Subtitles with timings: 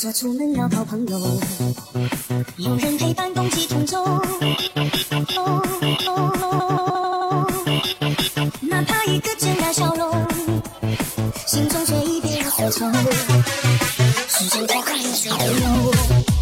[0.00, 1.20] 说出门要靠朋友，
[2.56, 4.02] 有人陪伴共济同舟。
[8.62, 10.26] 哪怕一个简单笑容，
[11.46, 12.90] 心中却已别无所求。
[14.26, 16.39] 时间太快，水流。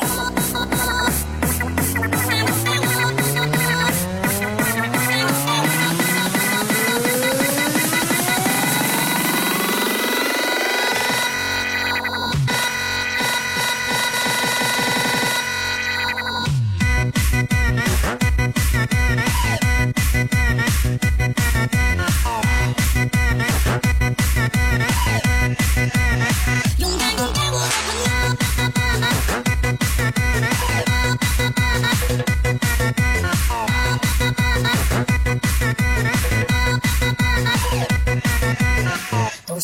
[0.00, 1.11] 哦。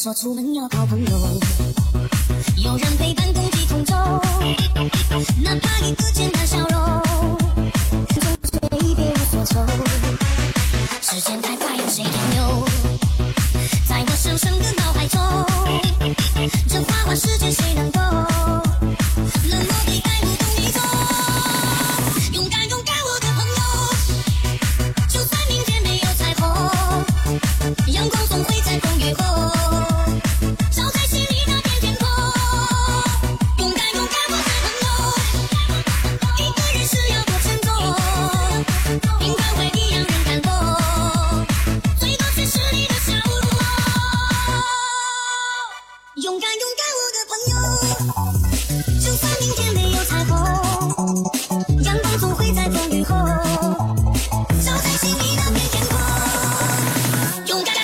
[0.00, 1.10] 说出门要靠朋友，
[2.58, 3.96] 有人陪伴，共济同舟。
[5.42, 7.02] 哪怕一个简单笑容，
[8.06, 8.60] 总有谁
[8.94, 9.66] 别无所求。
[11.02, 12.64] 时间太快，有谁停留
[13.88, 15.18] 在我深深的脑海中。
[16.68, 17.98] 这花花世界，谁能够
[19.50, 19.87] 冷漠？
[46.20, 47.54] 勇敢勇敢我的朋友。
[49.00, 50.36] 就算明天没有彩虹
[51.84, 53.14] 阳光总会在风雨后
[54.64, 55.96] 照在心里那片天空
[57.46, 57.77] 勇敢